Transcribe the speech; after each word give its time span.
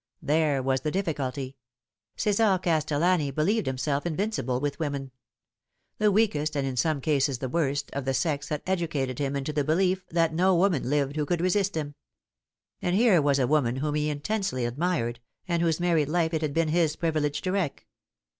There 0.23 0.63
was 0.63 0.81
the 0.81 0.89
difficulty. 0.89 1.57
Ce"sar 2.17 2.57
Castellani 2.57 3.29
believed 3.29 3.67
himself 3.67 4.03
invincible 4.03 4.59
with 4.59 4.79
women. 4.79 5.11
The 5.99 6.11
weakest, 6.11 6.55
and 6.57 6.65
in 6.65 6.75
some 6.75 7.01
cases 7.01 7.37
the 7.37 7.47
worst, 7.47 7.91
of 7.93 8.05
the 8.05 8.17
Bex 8.23 8.49
had 8.49 8.63
educated 8.65 9.19
him 9.19 9.35
into 9.35 9.53
the 9.53 9.63
belief 9.63 10.03
that 10.09 10.33
no 10.33 10.55
woman 10.55 10.89
lived 10.89 11.17
who 11.17 11.25
214 11.25 11.25
The 11.27 11.35
Fatal 11.35 11.35
Three. 11.35 11.35
could 11.35 11.43
resist 11.43 11.77
him. 11.77 11.95
And 12.81 12.95
here 12.95 13.21
was 13.21 13.37
a 13.37 13.45
woman 13.45 13.75
whom 13.75 13.93
he 13.93 14.09
intensely 14.09 14.65
admired, 14.65 15.19
and 15.47 15.61
whose 15.61 15.79
married 15.79 16.09
life 16.09 16.33
it 16.33 16.41
had 16.41 16.55
been 16.55 16.69
his 16.69 16.95
privilege 16.95 17.41
to 17.41 17.51
wreck. 17.51 17.85